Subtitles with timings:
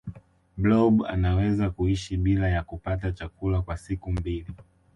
[0.57, 4.53] blob anaweza kuishi bila ya kupata chakula kwa siku mbili